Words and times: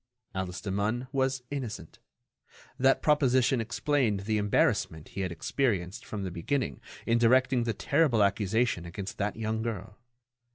Alice 0.33 0.61
Demun 0.61 1.07
was 1.11 1.43
innocent. 1.51 1.99
That 2.79 3.03
proposition 3.03 3.61
explained 3.61 4.21
the 4.21 4.39
embarrassment 4.39 5.09
he 5.09 5.21
had 5.21 5.31
experienced 5.31 6.05
from 6.07 6.23
the 6.23 6.31
beginning 6.31 6.81
in 7.05 7.19
directing 7.19 7.65
the 7.65 7.73
terrible 7.75 8.23
accusation 8.23 8.83
against 8.87 9.19
that 9.19 9.35
young 9.35 9.61
girl. 9.61 9.99